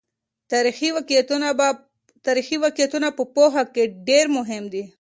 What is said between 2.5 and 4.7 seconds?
واقعیتونه په پوهه کې ډېر مهم